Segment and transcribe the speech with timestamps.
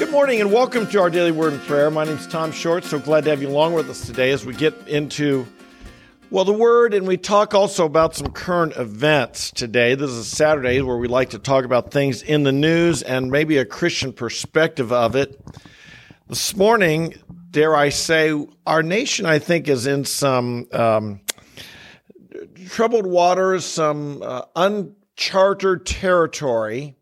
[0.00, 1.90] Good morning and welcome to our daily word and prayer.
[1.90, 2.84] My name is Tom Short.
[2.84, 5.46] So glad to have you along with us today as we get into
[6.30, 9.94] well the word and we talk also about some current events today.
[9.94, 13.30] This is a Saturday where we like to talk about things in the news and
[13.30, 15.38] maybe a Christian perspective of it.
[16.28, 17.16] This morning,
[17.50, 18.32] dare I say,
[18.66, 21.20] our nation I think is in some um,
[22.68, 26.96] troubled waters, some uh, uncharted territory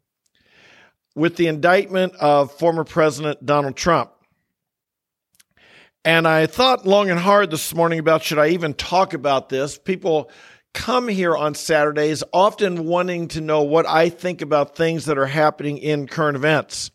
[1.19, 4.13] with the indictment of former President Donald Trump.
[6.05, 9.77] And I thought long and hard this morning about should I even talk about this?
[9.77, 10.31] People
[10.73, 15.27] come here on Saturdays often wanting to know what I think about things that are
[15.27, 16.93] happening in current events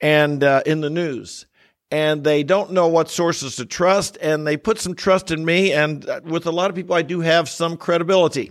[0.00, 1.46] and uh, in the news.
[1.90, 5.72] And they don't know what sources to trust, and they put some trust in me.
[5.72, 8.50] And uh, with a lot of people, I do have some credibility.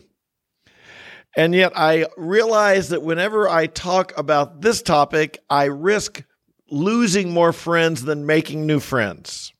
[1.35, 6.23] And yet I realize that whenever I talk about this topic, I risk
[6.71, 9.53] losing more friends than making new friends.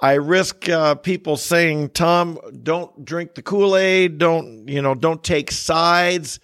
[0.00, 4.18] I risk uh, people saying, "Tom, don't drink the Kool-Aid.
[4.18, 4.94] Don't you know?
[4.94, 6.40] Don't take sides."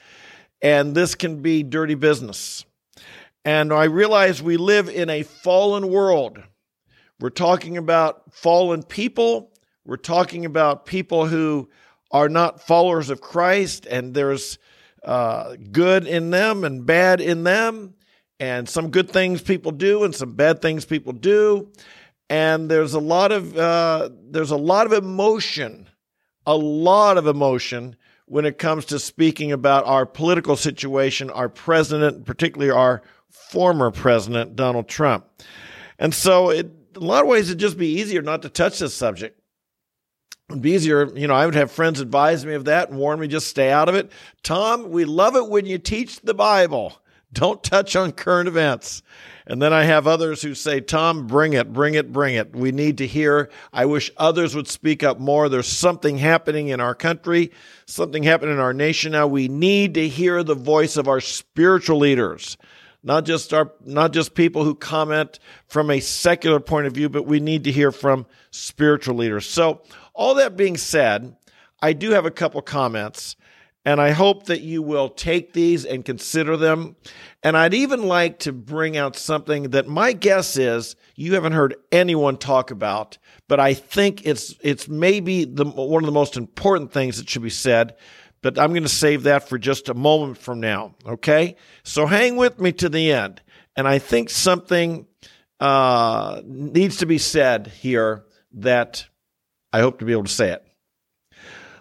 [0.62, 2.65] And this can be dirty business.
[3.45, 6.43] And I realize we live in a fallen world.
[7.19, 9.53] We're talking about fallen people.
[9.84, 11.71] We're talking about people who
[12.11, 14.58] are not followers of Christ, and there's
[15.05, 17.94] uh, good in them and bad in them,
[18.39, 21.70] and some good things people do and some bad things people do,
[22.28, 25.88] and there's a lot of uh, there's a lot of emotion,
[26.47, 32.25] a lot of emotion when it comes to speaking about our political situation, our president,
[32.25, 35.27] particularly our former president Donald Trump,
[35.98, 36.66] and so it,
[36.97, 39.40] in a lot of ways it'd just be easier not to touch this subject
[40.51, 43.20] It'd be easier, you know, I would have friends advise me of that and warn
[43.20, 44.11] me just stay out of it.
[44.43, 47.01] Tom, we love it when you teach the Bible.
[47.33, 49.03] Don't touch on current events.
[49.47, 52.55] And then I have others who say, Tom, bring it, bring it, bring it.
[52.55, 53.51] We need to hear.
[53.73, 55.49] I wish others would speak up more.
[55.49, 57.53] There's something happening in our country,
[57.87, 59.28] something happening in our nation now.
[59.28, 62.56] We need to hear the voice of our spiritual leaders
[63.03, 65.38] not just our not just people who comment
[65.69, 69.81] from a secular point of view but we need to hear from spiritual leaders so
[70.15, 71.37] all that being said,
[71.82, 73.37] I do have a couple comments,
[73.84, 76.97] and I hope that you will take these and consider them.
[77.43, 81.75] And I'd even like to bring out something that my guess is you haven't heard
[81.91, 83.16] anyone talk about,
[83.49, 87.43] but I think it's it's maybe the one of the most important things that should
[87.43, 87.97] be said.
[88.43, 90.94] But I'm going to save that for just a moment from now.
[91.06, 93.41] Okay, so hang with me to the end,
[93.76, 95.06] and I think something
[95.59, 99.06] uh, needs to be said here that
[99.72, 100.66] I hope to be able to say it.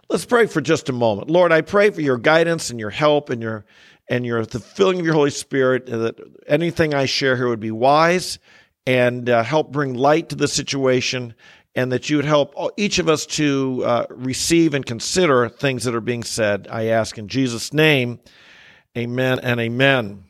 [0.09, 1.29] Let's pray for just a moment.
[1.29, 3.65] Lord, I pray for your guidance and your help and your
[4.09, 7.71] and your the filling of your Holy Spirit that anything I share here would be
[7.71, 8.39] wise
[8.87, 11.35] and uh, help bring light to the situation
[11.75, 15.93] and that you would help each of us to uh, receive and consider things that
[15.93, 16.67] are being said.
[16.71, 18.19] I ask in Jesus' name,
[18.97, 20.23] amen and amen.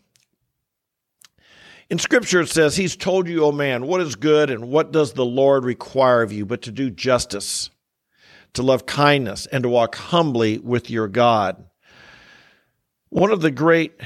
[1.89, 5.13] In Scripture, it says, He's told you, O man, what is good and what does
[5.13, 7.72] the Lord require of you but to do justice,
[8.53, 11.66] to love kindness, and to walk humbly with your God.
[13.09, 14.00] One of the great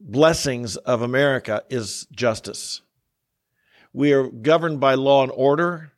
[0.00, 2.80] blessings of America is justice.
[3.92, 5.92] We are governed by law and order.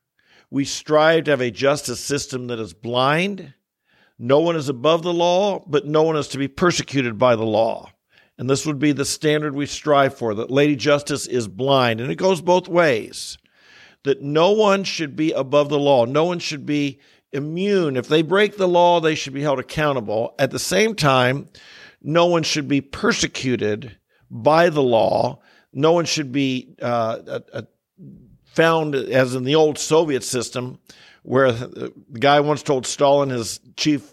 [0.50, 3.54] We strive to have a justice system that is blind.
[4.18, 7.44] No one is above the law, but no one is to be persecuted by the
[7.44, 7.92] law.
[8.38, 12.00] And this would be the standard we strive for that Lady Justice is blind.
[12.00, 13.38] And it goes both ways
[14.04, 17.00] that no one should be above the law, no one should be
[17.32, 17.96] immune.
[17.96, 20.34] If they break the law, they should be held accountable.
[20.38, 21.48] At the same time,
[22.02, 23.96] no one should be persecuted
[24.30, 25.40] by the law.
[25.72, 27.40] No one should be uh,
[28.44, 30.78] found, as in the old Soviet system,
[31.22, 34.12] where the guy once told Stalin, his chief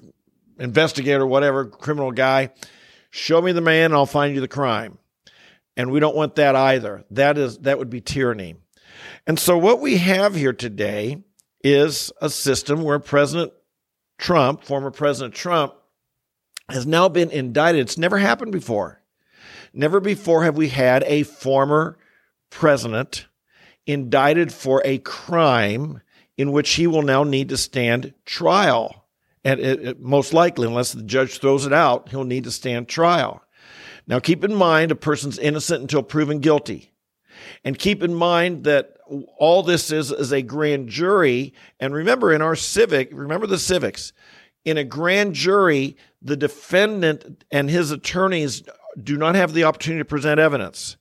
[0.60, 2.52] investigator, whatever, criminal guy,
[3.16, 4.98] Show me the man, and I'll find you the crime.
[5.78, 7.06] And we don't want that either.
[7.12, 8.56] That is that would be tyranny.
[9.28, 11.22] And so what we have here today
[11.64, 13.54] is a system where President
[14.18, 15.76] Trump, former President Trump,
[16.70, 17.82] has now been indicted.
[17.82, 19.04] It's never happened before.
[19.74, 22.00] Never before have we had a former
[22.50, 23.28] president
[23.86, 26.02] indicted for a crime
[26.36, 29.03] in which he will now need to stand trial.
[29.44, 32.88] And it, it, most likely, unless the judge throws it out, he'll need to stand
[32.88, 33.44] trial.
[34.08, 36.92] Now, keep in mind a person's innocent until proven guilty.
[37.64, 38.98] And keep in mind that
[39.38, 41.54] all this is is a grand jury.
[41.80, 44.14] And remember, in our civic, remember the civics.
[44.66, 48.64] In a grand jury, the defendant and his attorneys
[49.02, 50.98] do not have the opportunity to present evidence.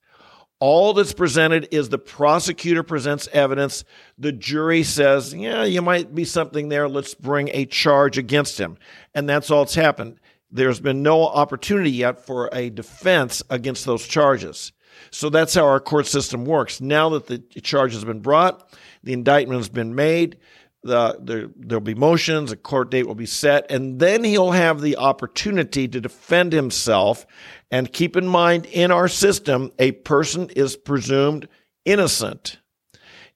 [0.65, 3.83] All that's presented is the prosecutor presents evidence.
[4.17, 6.89] The jury says, yeah, you might be something there.
[6.89, 8.79] Let's bring a charge against him.
[9.13, 10.21] And that's all that's happened.
[10.53, 14.71] There's been no opportunity yet for a defense against those charges.
[15.11, 16.81] So that's how our court system works.
[16.81, 18.73] Now that the charge has been brought,
[19.03, 20.39] the indictment has been made,
[20.83, 24.81] the, there, there'll be motions, a court date will be set, and then he'll have
[24.81, 27.27] the opportunity to defend himself.
[27.71, 31.49] And keep in mind, in our system, a person is presumed
[31.85, 32.59] innocent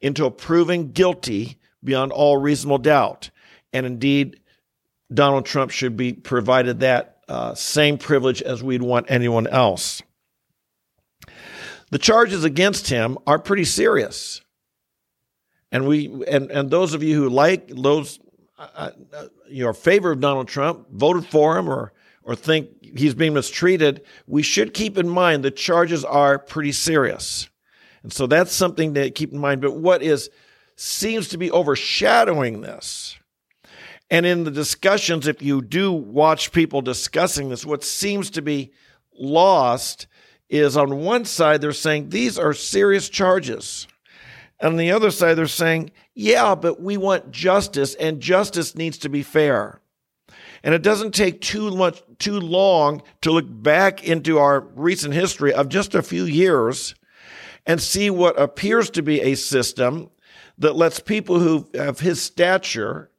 [0.03, 3.31] until proven guilty beyond all reasonable doubt.
[3.73, 4.41] And indeed,
[5.13, 10.03] Donald Trump should be provided that uh, same privilege as we'd want anyone else.
[11.91, 14.41] The charges against him are pretty serious.
[15.73, 18.21] And we and and those of you who like those
[18.59, 21.93] uh, uh, your favor of Donald Trump, voted for him or
[22.23, 27.49] or think he's being mistreated, we should keep in mind the charges are pretty serious.
[28.03, 29.61] And so that's something to keep in mind.
[29.61, 30.31] But what is
[30.77, 33.17] seems to be overshadowing this,
[34.11, 38.73] and in the discussions, if you do watch people discussing this, what seems to be
[39.19, 40.07] lost
[40.49, 43.89] is on one side, they're saying these are serious charges.
[44.63, 49.09] On the other side, they're saying, yeah, but we want justice and justice needs to
[49.09, 49.81] be fair.
[50.63, 55.53] And it doesn't take too much, too long to look back into our recent history
[55.53, 56.95] of just a few years
[57.67, 60.11] and see what appears to be a system
[60.59, 63.11] that lets people who have his stature,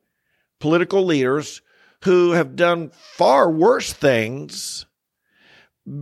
[0.59, 1.61] political leaders
[2.03, 4.85] who have done far worse things,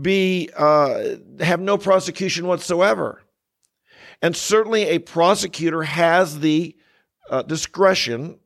[0.01, 3.21] be uh, have no prosecution whatsoever.
[4.21, 6.75] And certainly, a prosecutor has the
[7.29, 8.39] uh, discretion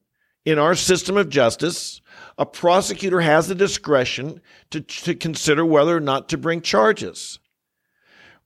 [0.46, 2.02] in our system of justice.
[2.38, 7.40] A prosecutor has the discretion to, to consider whether or not to bring charges.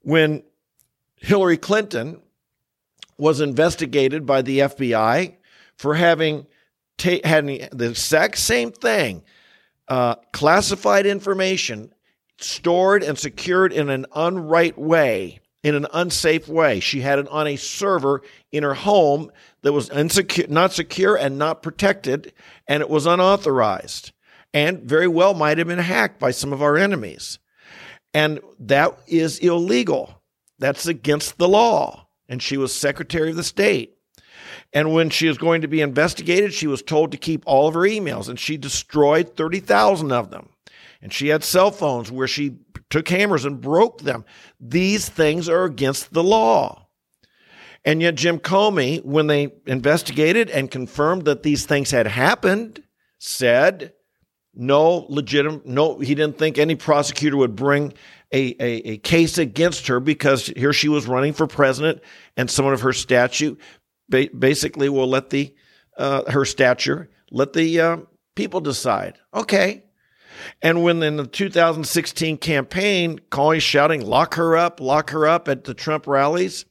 [0.02, 0.44] When
[1.18, 2.22] Hillary Clinton
[3.18, 5.36] was investigated by the FBI
[5.78, 6.46] for having
[6.98, 9.24] ta- had the exact same thing,
[9.88, 11.94] uh, classified information
[12.38, 16.80] stored and secured in an unright way in an unsafe way.
[16.80, 18.22] She had it on a server
[18.52, 19.32] in her home
[19.62, 22.34] that was insecure, not secure and not protected,
[22.68, 24.12] and it was unauthorized
[24.54, 27.40] and very well might have been hacked by some of our enemies.
[28.14, 30.22] And that is illegal.
[30.60, 32.08] That's against the law.
[32.30, 33.98] And she was Secretary of the State.
[34.72, 37.74] And when she was going to be investigated, she was told to keep all of
[37.74, 40.50] her emails, and she destroyed 30,000 of them.
[41.02, 42.58] And she had cell phones where she
[42.94, 44.24] took hammers and broke them.
[44.60, 46.90] These things are against the law.
[47.84, 52.84] And yet, Jim Comey, when they investigated and confirmed that these things had happened,
[53.18, 53.94] said
[54.54, 57.94] no legitimate, no, he didn't think any prosecutor would bring
[58.32, 62.00] a, a, a, case against her because here she was running for president
[62.38, 63.60] and someone of her statute
[64.08, 65.56] ba- basically will let the,
[65.98, 67.98] uh, her stature, let the uh,
[68.36, 69.18] people decide.
[69.34, 69.84] Okay,
[70.62, 75.64] and when in the 2016 campaign, calling, shouting, lock her up, lock her up at
[75.64, 76.66] the Trump rallies,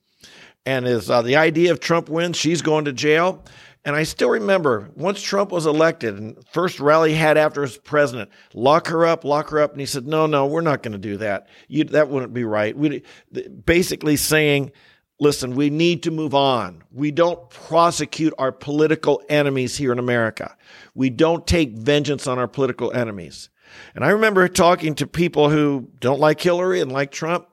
[0.64, 3.44] and is uh, the idea of Trump wins, she's going to jail.
[3.85, 8.31] And I still remember once Trump was elected and first rally had after his president,
[8.55, 9.73] lock her up, lock her up.
[9.73, 11.49] And he said, no, no, we're not going to do that.
[11.67, 12.76] You, that wouldn't be right.
[12.76, 13.03] We
[13.65, 14.70] basically saying,
[15.19, 16.84] listen, we need to move on.
[16.93, 20.56] We don't prosecute our political enemies here in America.
[20.94, 23.48] We don't take vengeance on our political enemies.
[23.94, 27.48] And I remember talking to people who don't like Hillary and like Trump,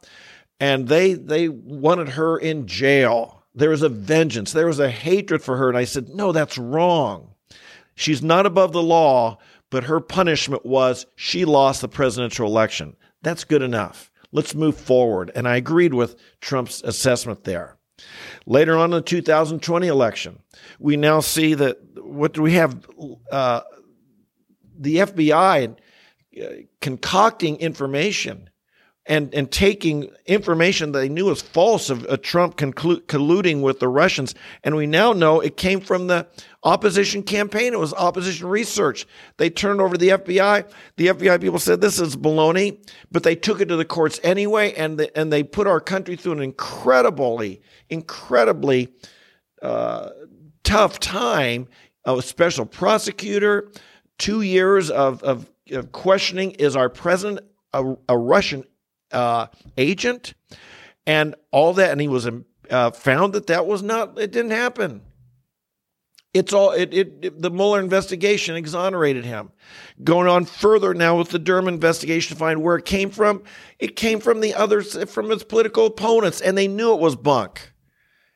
[0.59, 3.43] and they they wanted her in jail.
[3.55, 4.51] There was a vengeance.
[4.51, 5.69] There was a hatred for her.
[5.69, 7.33] And I said, no, that's wrong.
[7.95, 9.37] She's not above the law,
[9.69, 12.95] but her punishment was she lost the presidential election.
[13.21, 14.11] That's good enough.
[14.31, 15.31] Let's move forward.
[15.35, 17.77] And I agreed with Trump's assessment there.
[18.45, 20.39] Later on in the 2020 election,
[20.79, 22.85] we now see that what do we have?
[23.31, 23.61] Uh,
[24.77, 25.75] the FBI
[26.81, 28.49] concocting information
[29.09, 34.35] and, and taking information they knew was false of, Trump conclu- colluding with the Russians.
[34.63, 36.27] And we now know it came from the
[36.63, 37.73] opposition campaign.
[37.73, 39.07] It was opposition research.
[39.37, 40.71] They turned over the FBI.
[40.97, 44.73] The FBI people said this is baloney, but they took it to the courts anyway.
[44.75, 48.93] And, the, and they put our country through an incredibly, incredibly
[49.63, 50.09] uh,
[50.63, 51.67] tough time.
[52.05, 53.71] A special prosecutor,
[54.19, 55.49] two years of, of
[55.91, 57.41] questioning is our president
[57.73, 58.63] a, a Russian
[59.11, 59.47] uh,
[59.77, 60.33] agent
[61.05, 61.91] and all that.
[61.91, 62.27] And he was
[62.69, 65.01] uh, found that that was not, it didn't happen.
[66.31, 69.51] It's all it, it, it, the Mueller investigation exonerated him.
[70.03, 73.41] Going on further now with the Durham investigation to find where it came from.
[73.79, 77.73] It came from the others from his political opponents, and they knew it was bunk.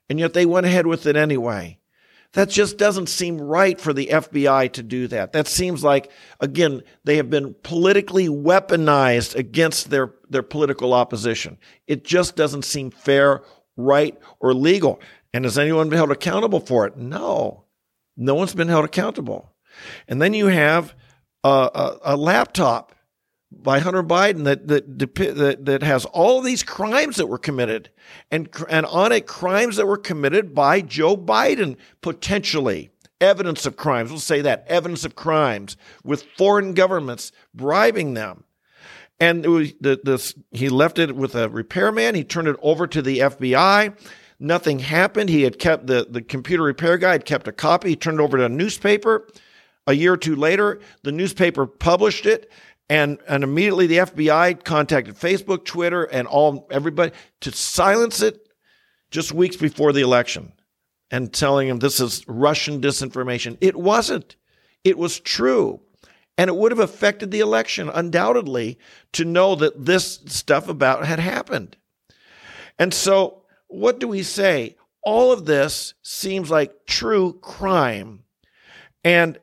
[0.09, 1.77] And yet they went ahead with it anyway.
[2.33, 5.33] That just doesn't seem right for the FBI to do that.
[5.33, 11.59] That seems like, again, they have been politically weaponized against their, their political opposition.
[11.85, 13.43] It just doesn't seem fair,
[13.77, 14.99] right, or legal.
[15.31, 16.97] And has anyone been held accountable for it?
[16.97, 17.65] No.
[18.17, 19.53] No one's been held accountable.
[20.07, 20.95] And then you have
[21.43, 22.92] a, a, a laptop
[23.62, 27.89] by Hunter Biden that that, that that has all these crimes that were committed,
[28.31, 32.91] and and on it crimes that were committed by Joe Biden potentially
[33.24, 34.10] evidence of crimes.
[34.10, 38.43] We'll say that evidence of crimes with foreign governments bribing them.
[39.19, 42.15] And was the, this, he left it with a repairman.
[42.15, 43.98] He turned it over to the FBI.
[44.39, 45.29] Nothing happened.
[45.29, 47.89] He had kept the, the computer repair guy had kept a copy.
[47.89, 49.27] He turned it over to a newspaper.
[49.86, 52.50] A year or two later, the newspaper published it,
[52.89, 57.11] and and immediately the FBI contacted Facebook, Twitter, and all everybody
[57.41, 58.47] to silence it
[59.11, 60.53] just weeks before the election,
[61.11, 63.57] and telling them this is Russian disinformation.
[63.61, 64.35] It wasn't.
[64.83, 65.81] It was true.
[66.37, 68.79] And it would have affected the election, undoubtedly,
[69.13, 71.77] to know that this stuff about had happened.
[72.79, 74.75] And so what do we say?
[75.03, 78.23] All of this seems like true crime.
[79.03, 79.39] And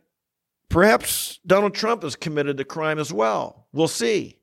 [0.71, 3.67] perhaps Donald Trump has committed a crime as well.
[3.73, 4.39] We'll see.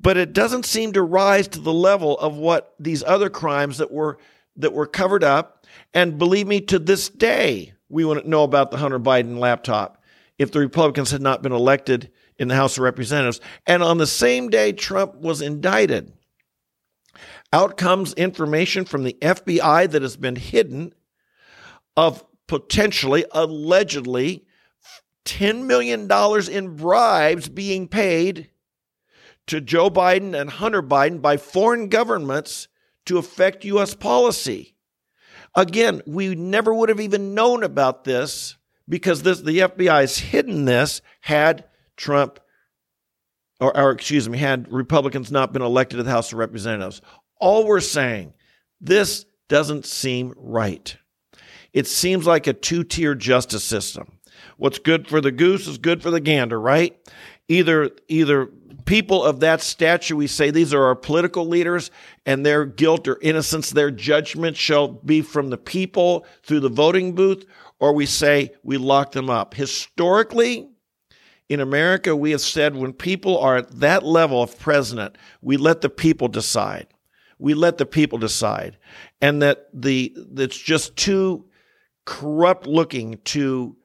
[0.00, 3.92] But it doesn't seem to rise to the level of what these other crimes that
[3.92, 4.18] were
[4.56, 5.66] that were covered up.
[5.92, 10.02] And believe me, to this day, we wouldn't know about the Hunter Biden laptop
[10.38, 13.40] if the Republicans had not been elected in the House of Representatives.
[13.66, 16.12] And on the same day Trump was indicted,
[17.52, 20.94] out comes information from the FBI that has been hidden
[21.96, 24.45] of potentially, allegedly,
[25.26, 26.10] $10 million
[26.50, 28.48] in bribes being paid
[29.48, 32.68] to Joe Biden and Hunter Biden by foreign governments
[33.04, 33.94] to affect U.S.
[33.94, 34.74] policy.
[35.54, 38.56] Again, we never would have even known about this
[38.88, 41.64] because this, the FBI has hidden this had
[41.96, 42.40] Trump,
[43.60, 47.00] or, or excuse me, had Republicans not been elected to the House of Representatives.
[47.40, 48.34] All we're saying,
[48.80, 50.96] this doesn't seem right.
[51.72, 54.15] It seems like a two tier justice system.
[54.56, 56.96] What's good for the goose is good for the gander, right?
[57.48, 58.46] Either, either
[58.84, 61.90] people of that stature, we say these are our political leaders
[62.24, 67.14] and their guilt or innocence, their judgment shall be from the people through the voting
[67.14, 67.44] booth,
[67.78, 69.54] or we say we lock them up.
[69.54, 70.68] Historically,
[71.48, 75.80] in America, we have said when people are at that level of president, we let
[75.80, 76.88] the people decide
[77.38, 78.78] we let the people decide
[79.20, 81.44] and that the it's just too
[82.04, 83.76] corrupt looking to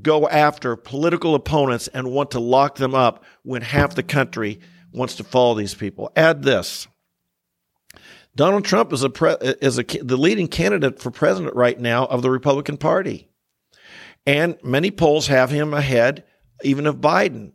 [0.00, 4.60] go after political opponents and want to lock them up when half the country
[4.92, 6.86] wants to follow these people add this
[8.36, 12.22] Donald Trump is a pre, is a the leading candidate for president right now of
[12.22, 13.28] the Republican Party
[14.26, 16.24] and many polls have him ahead
[16.62, 17.52] even of Biden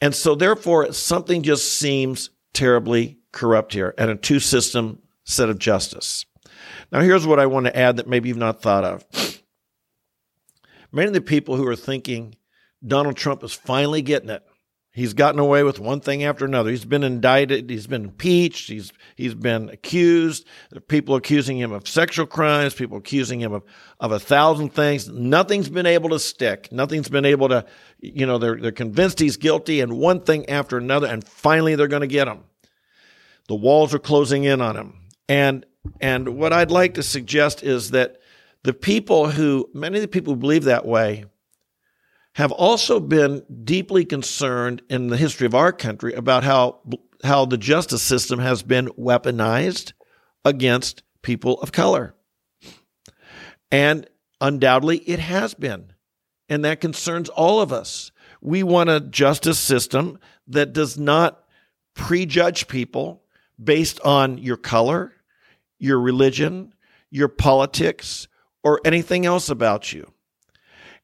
[0.00, 5.58] and so therefore something just seems terribly corrupt here and a two system set of
[5.58, 6.24] justice.
[6.92, 9.04] Now, here's what I want to add that maybe you've not thought of.
[10.94, 12.36] Many of the people who are thinking
[12.86, 14.44] Donald Trump is finally getting it.
[14.92, 16.70] He's gotten away with one thing after another.
[16.70, 17.68] He's been indicted.
[17.68, 18.68] He's been impeached.
[18.68, 20.46] He's he's been accused.
[20.86, 22.74] People accusing him of sexual crimes.
[22.74, 23.64] People accusing him of,
[23.98, 25.08] of a thousand things.
[25.08, 26.70] Nothing's been able to stick.
[26.70, 27.66] Nothing's been able to,
[27.98, 31.88] you know, they're they're convinced he's guilty, and one thing after another, and finally they're
[31.88, 32.44] going to get him.
[33.48, 35.00] The walls are closing in on him.
[35.28, 35.66] And
[36.00, 38.18] and what I'd like to suggest is that
[38.64, 41.26] the people who many of the people who believe that way
[42.34, 46.80] have also been deeply concerned in the history of our country about how
[47.22, 49.92] how the justice system has been weaponized
[50.44, 52.14] against people of color.
[53.70, 54.08] And
[54.40, 55.92] undoubtedly it has been.
[56.48, 58.12] And that concerns all of us.
[58.42, 60.18] We want a justice system
[60.48, 61.42] that does not
[61.94, 63.22] prejudge people
[63.62, 65.12] based on your color,
[65.78, 66.74] your religion,
[67.10, 68.28] your politics,
[68.64, 70.10] or anything else about you.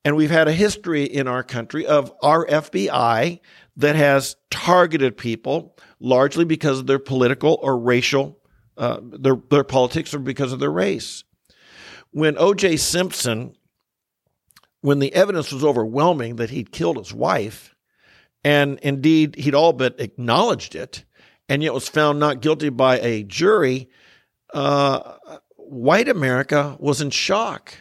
[0.05, 3.41] And we've had a history in our country of our FBI
[3.77, 8.39] that has targeted people largely because of their political or racial,
[8.79, 11.25] uh, their, their politics or because of their race.
[12.13, 12.79] When O.J.
[12.79, 13.55] Simpson,
[14.81, 17.75] when the evidence was overwhelming that he'd killed his wife,
[18.43, 21.05] and indeed he'd all but acknowledged it,
[21.49, 23.91] and yet was found not guilty by a jury,
[24.55, 25.10] uh,
[25.71, 27.75] white America was in shock.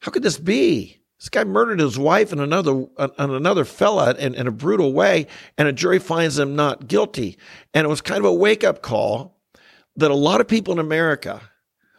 [0.00, 0.98] How could this be?
[1.18, 5.26] This guy murdered his wife and another and another fella in, in a brutal way,
[5.56, 7.36] and a jury finds him not guilty.
[7.74, 9.36] And it was kind of a wake up call
[9.96, 11.42] that a lot of people in America,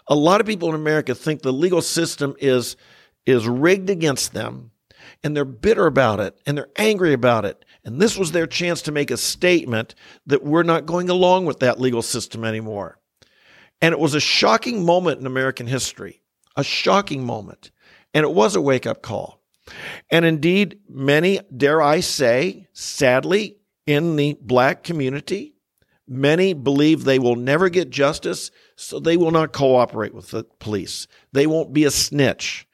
[0.07, 2.77] a lot of people in America think the legal system is
[3.25, 4.71] is rigged against them,
[5.21, 7.65] and they're bitter about it and they're angry about it.
[7.83, 9.95] And this was their chance to make a statement
[10.25, 12.99] that we're not going along with that legal system anymore.
[13.81, 16.21] And it was a shocking moment in American history,
[16.55, 17.71] a shocking moment.
[18.13, 19.41] And it was a wake up call.
[20.09, 25.53] And indeed, many, dare I say, sadly, in the black community,
[26.07, 31.07] many believe they will never get justice, so they will not cooperate with the police.
[31.31, 32.67] They won't be a snitch.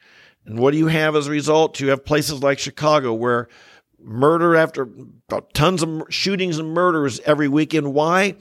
[0.46, 1.80] And what do you have as a result?
[1.80, 3.50] You have places like Chicago where
[4.00, 4.90] murder after
[5.54, 7.94] tons of shootings and murders every weekend.
[7.94, 8.36] Why?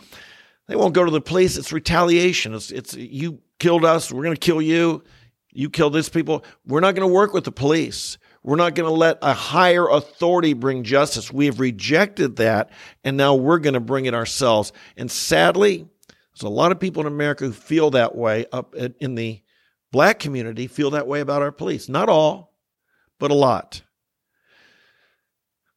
[0.66, 1.56] They won't go to the police.
[1.56, 2.54] It's retaliation.
[2.54, 4.10] It's, it's you killed us.
[4.10, 5.02] We're going to kill you.
[5.52, 6.44] You killed these people.
[6.66, 8.18] We're not going to work with the police.
[8.42, 11.32] We're not going to let a higher authority bring justice.
[11.32, 12.70] We have rejected that,
[13.02, 14.72] and now we're going to bring it ourselves.
[14.96, 19.14] And sadly, there's a lot of people in America who feel that way up in
[19.14, 19.40] the
[19.92, 21.88] black community feel that way about our police.
[21.88, 22.52] Not all,
[23.18, 23.82] but a lot.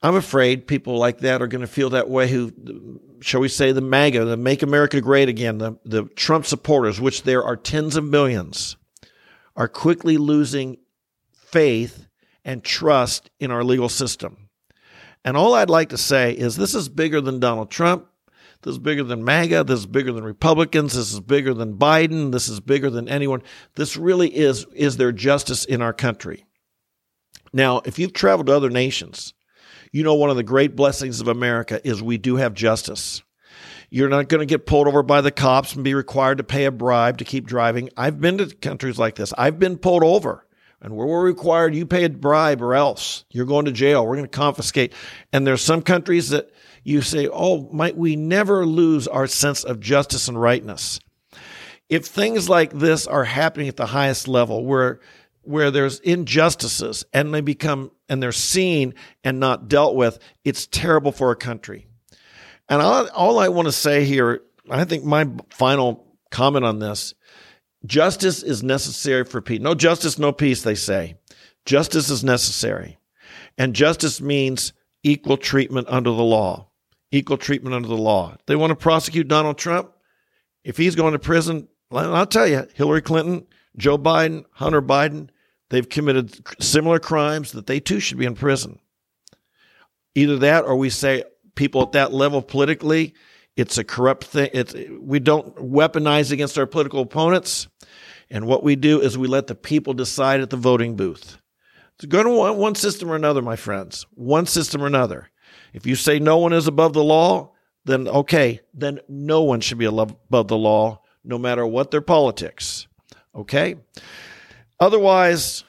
[0.02, 3.72] I'm afraid people like that are going to feel that way who, shall we say,
[3.72, 7.96] the MAGA, the Make America Great Again, the, the Trump supporters, which there are tens
[7.96, 8.78] of millions,
[9.56, 10.78] are quickly losing
[11.34, 12.08] faith
[12.46, 14.50] and trust in our legal system.
[15.26, 18.08] And all I'd like to say is this is bigger than Donald Trump.
[18.62, 19.64] This is bigger than MAGA.
[19.64, 20.94] This is bigger than Republicans.
[20.94, 22.32] This is bigger than Biden.
[22.32, 23.42] This is bigger than anyone.
[23.76, 26.46] This really is, is there justice in our country?
[27.52, 29.34] Now, if you've traveled to other nations,
[29.92, 33.22] you know, one of the great blessings of America is we do have justice.
[33.90, 36.66] You're not going to get pulled over by the cops and be required to pay
[36.66, 37.90] a bribe to keep driving.
[37.96, 39.34] I've been to countries like this.
[39.38, 40.46] I've been pulled over
[40.82, 44.06] and where we're required you pay a bribe or else you're going to jail.
[44.06, 44.94] We're going to confiscate.
[45.32, 46.52] And there's some countries that
[46.84, 51.00] you say, oh, might we never lose our sense of justice and rightness?
[51.90, 55.00] If things like this are happening at the highest level, where
[55.48, 61.12] where there's injustices and they become and they're seen and not dealt with, it's terrible
[61.12, 61.88] for a country.
[62.70, 67.14] And all, all I want to say here, I think my final comment on this
[67.86, 69.62] justice is necessary for peace.
[69.62, 71.16] No justice, no peace, they say.
[71.66, 72.98] Justice is necessary.
[73.58, 76.70] And justice means equal treatment under the law.
[77.12, 78.36] Equal treatment under the law.
[78.48, 79.92] They want to prosecute Donald Trump.
[80.64, 85.30] If he's going to prison, I'll tell you, Hillary Clinton, Joe Biden, Hunter Biden,
[85.70, 88.80] they've committed similar crimes that they too should be in prison.
[90.16, 91.24] Either that or we say
[91.56, 93.14] people at that level politically,
[93.56, 94.50] it's a corrupt thing.
[94.54, 97.68] It's, we don't weaponize against our political opponents.
[98.30, 101.38] And what we do is we let the people decide at the voting booth.
[101.96, 104.06] It's going to one, one system or another, my friends.
[104.14, 105.30] One system or another.
[105.74, 107.54] If you say no one is above the law,
[107.86, 112.88] then okay, then no one should be above the law, no matter what their politics.
[113.34, 113.76] Okay?
[114.80, 115.64] Otherwise,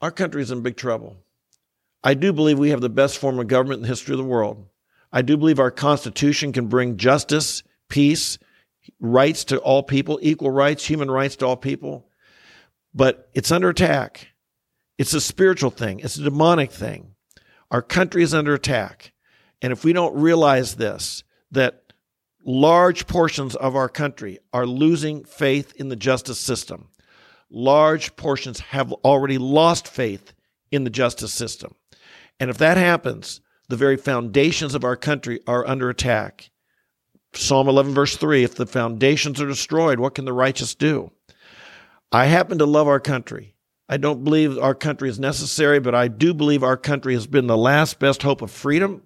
[0.00, 1.16] our country is in big trouble.
[2.04, 4.24] I do believe we have the best form of government in the history of the
[4.24, 4.66] world.
[5.12, 8.38] I do believe our Constitution can bring justice, peace,
[8.98, 12.08] rights to all people, equal rights, human rights to all people.
[12.94, 14.28] But it's under attack.
[14.98, 17.14] It's a spiritual thing, it's a demonic thing.
[17.70, 19.12] Our country is under attack.
[19.62, 21.92] And if we don't realize this, that
[22.44, 26.88] large portions of our country are losing faith in the justice system,
[27.52, 30.32] large portions have already lost faith
[30.70, 31.74] in the justice system.
[32.40, 36.50] And if that happens, the very foundations of our country are under attack.
[37.34, 41.12] Psalm 11, verse 3 If the foundations are destroyed, what can the righteous do?
[42.10, 43.54] I happen to love our country.
[43.88, 47.46] I don't believe our country is necessary, but I do believe our country has been
[47.46, 49.02] the last best hope of freedom.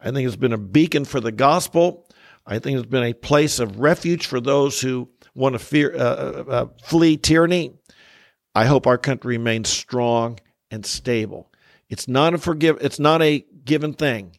[0.00, 2.06] I think it's been a beacon for the gospel.
[2.46, 5.98] I think it's been a place of refuge for those who want to fear, uh,
[5.98, 7.74] uh, uh, flee tyranny.
[8.54, 11.52] I hope our country remains strong and stable.
[11.88, 12.78] It's not a forgive.
[12.80, 14.38] It's not a given thing.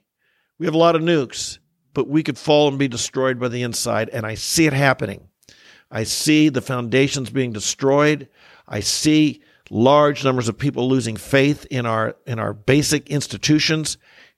[0.57, 1.59] We have a lot of nukes,
[1.93, 5.27] but we could fall and be destroyed by the inside, and I see it happening.
[5.91, 8.27] I see the foundations being destroyed.
[8.67, 13.97] I see large numbers of people losing faith in our in our basic institutions.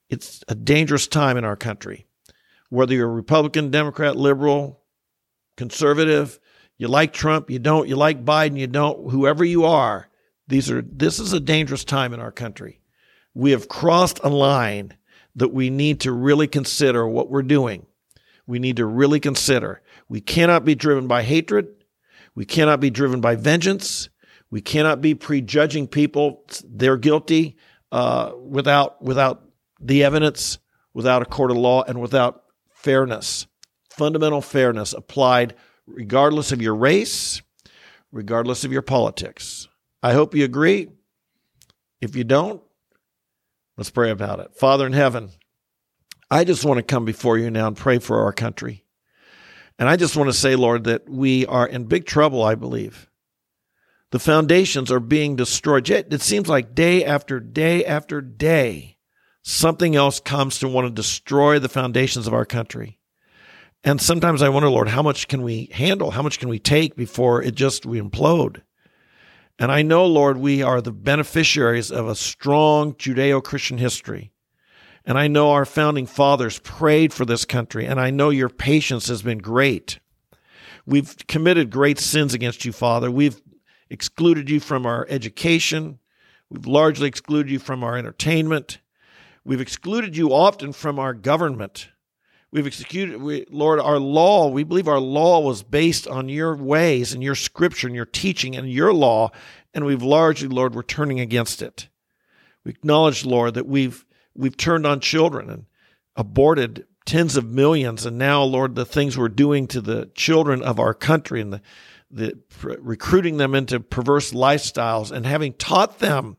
[0.09, 2.05] It's a dangerous time in our country.
[2.69, 4.81] Whether you're Republican, Democrat, liberal,
[5.57, 6.39] conservative,
[6.79, 10.09] you like Trump, you don't, you like Biden, you don't, whoever you are,
[10.47, 12.81] these are this is a dangerous time in our country.
[13.35, 14.97] We have crossed a line
[15.35, 17.85] that we need to really consider what we're doing.
[18.47, 19.83] We need to really consider.
[20.07, 21.67] We cannot be driven by hatred.
[22.33, 24.09] We cannot be driven by vengeance.
[24.49, 26.43] We cannot be prejudging people.
[26.65, 27.57] They're guilty
[27.91, 29.43] uh, without without
[29.79, 30.57] the evidence,
[30.93, 33.45] without a court of law, and without fairness,
[33.89, 35.55] fundamental fairness applied
[35.89, 37.41] regardless of your race,
[38.11, 39.67] regardless of your politics.
[40.01, 40.89] I hope you agree.
[42.01, 42.61] If you don't,
[43.77, 44.55] let's pray about it.
[44.55, 45.31] Father in heaven,
[46.31, 48.85] I just want to come before you now and pray for our country.
[49.77, 53.09] And I just want to say, Lord, that we are in big trouble, I believe.
[54.11, 55.89] The foundations are being destroyed.
[55.89, 58.97] It seems like day after day after day,
[59.41, 62.98] something else comes to want to destroy the foundations of our country.
[63.83, 66.11] And sometimes I wonder, Lord, how much can we handle?
[66.11, 68.61] How much can we take before it just we implode?
[69.57, 74.31] And I know, Lord, we are the beneficiaries of a strong Judeo Christian history.
[75.05, 79.07] And I know our founding fathers prayed for this country, and I know your patience
[79.07, 79.99] has been great.
[80.85, 83.09] We've committed great sins against you, Father.
[83.09, 83.41] We've
[83.89, 85.99] excluded you from our education.
[86.49, 88.79] We've largely excluded you from our entertainment.
[89.43, 91.89] We've excluded you often from our government.
[92.51, 97.13] We've executed, we, Lord, our law, we believe our law was based on your ways
[97.13, 99.29] and your scripture and your teaching and your law,
[99.73, 101.89] and we've largely, Lord, we're turning against it.
[102.65, 105.65] We acknowledge, Lord, that we've we've turned on children and
[106.15, 110.79] aborted tens of millions, and now, Lord, the things we're doing to the children of
[110.79, 111.61] our country and the,
[112.09, 112.39] the
[112.79, 116.37] recruiting them into perverse lifestyles and having taught them,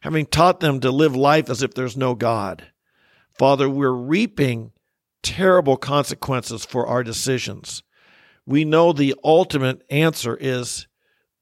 [0.00, 2.66] having taught them to live life as if there's no God.
[3.38, 4.72] Father, we're reaping
[5.26, 7.82] terrible consequences for our decisions.
[8.46, 10.86] We know the ultimate answer is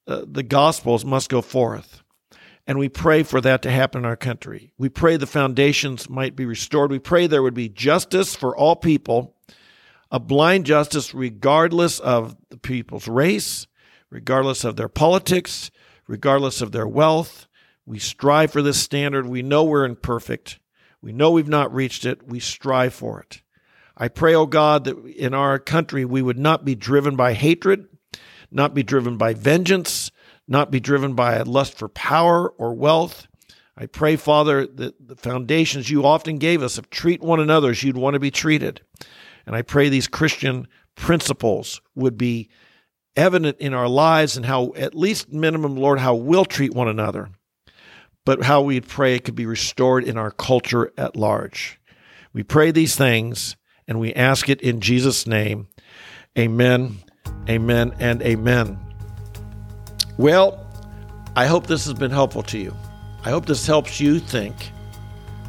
[0.07, 2.03] uh, the gospels must go forth.
[2.67, 4.73] And we pray for that to happen in our country.
[4.79, 6.91] We pray the foundations might be restored.
[6.91, 9.37] We pray there would be justice for all people,
[10.11, 13.67] a blind justice regardless of the people's race,
[14.09, 15.71] regardless of their politics,
[16.09, 17.47] regardless of their wealth.
[17.85, 19.27] We strive for this standard.
[19.27, 20.59] We know we're imperfect.
[21.03, 22.27] We know we've not reached it.
[22.27, 23.43] We strive for it.
[23.97, 27.35] I pray, O oh God, that in our country we would not be driven by
[27.35, 27.87] hatred,
[28.51, 30.11] not be driven by vengeance,
[30.49, 33.27] not be driven by a lust for power or wealth.
[33.77, 37.83] I pray, Father, that the foundations you often gave us of treat one another as
[37.83, 38.81] you'd want to be treated.
[39.47, 42.49] And I pray these Christian principles would be
[43.17, 47.31] evident in our lives and how, at least minimum, Lord, how we'll treat one another,
[48.25, 51.81] but how we'd pray it could be restored in our culture at large.
[52.33, 53.57] We pray these things
[53.89, 55.69] and we ask it in Jesus' name.
[56.39, 56.99] Amen,
[57.49, 58.79] amen, and amen.
[60.17, 60.67] Well,
[61.37, 62.75] I hope this has been helpful to you.
[63.25, 64.73] I hope this helps you think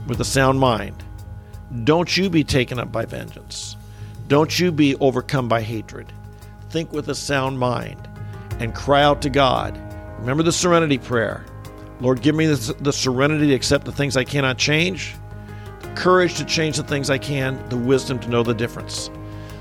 [0.08, 1.04] with a sound mind.
[1.84, 3.76] Don't you be taken up by vengeance.
[4.28, 6.12] Don't you be overcome by hatred.
[6.70, 8.08] Think with a sound mind
[8.60, 9.80] and cry out to God.
[10.20, 11.46] Remember the serenity prayer.
[12.02, 15.16] Lord, give me the, serenity to accept the things I cannot change
[15.96, 19.10] courage to change the things I can, the wisdom to know the difference.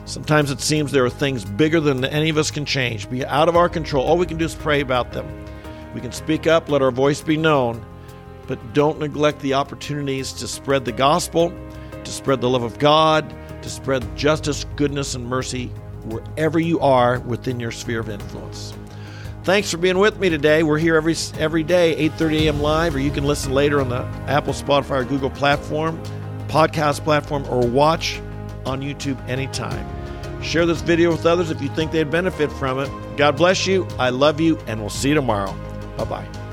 [0.04, 3.48] Sometimes it seems there are things bigger than any of us can change, be out
[3.48, 4.04] of our control.
[4.04, 5.26] All we can do is pray about them.
[5.94, 7.84] We can speak up, let our voice be known,
[8.46, 11.52] but don't neglect the opportunities to spread the gospel,
[12.02, 15.68] to spread the love of God, to spread justice, goodness, and mercy
[16.04, 18.74] wherever you are within your sphere of influence.
[19.44, 20.62] Thanks for being with me today.
[20.62, 22.60] We're here every every day, 8:30 a.m.
[22.60, 26.02] live, or you can listen later on the Apple, Spotify, or Google platform
[26.54, 28.20] podcast platform, or watch
[28.64, 29.84] on YouTube anytime.
[30.40, 32.88] Share this video with others if you think they'd benefit from it.
[33.16, 33.88] God bless you.
[33.98, 35.52] I love you, and we'll see you tomorrow.
[35.96, 36.43] Bye bye.